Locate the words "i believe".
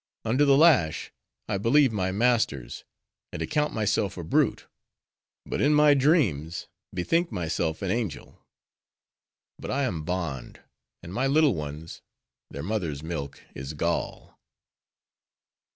1.47-1.91